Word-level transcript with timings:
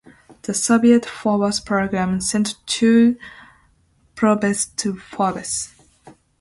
The 0.41 0.55
Soviet 0.55 1.05
Phobos 1.05 1.59
program 1.59 2.21
sent 2.21 2.55
two 2.65 3.17
probes 4.15 4.65
to 4.77 4.97
Phobos. 4.97 5.75